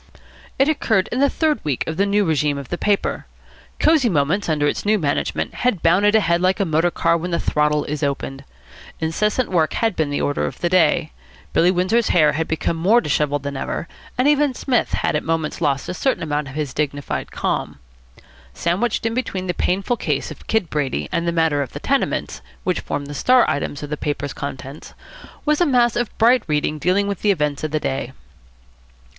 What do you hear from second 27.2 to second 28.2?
the events of the day.